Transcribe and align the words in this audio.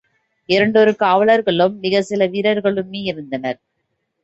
இரண்டொரு 0.49 0.95
காவலர்களும் 0.95 1.83
மிகச்சில 1.83 2.29
வீரர்களுமே 2.29 3.01
இருந்தனர். 3.03 3.59